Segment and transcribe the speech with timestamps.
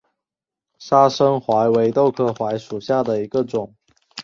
[0.79, 3.75] 砂生槐为豆科槐属下的一个种。